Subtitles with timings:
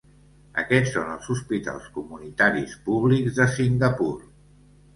[0.61, 4.13] Aquests són els hospitals comunitaris públics de Singapur.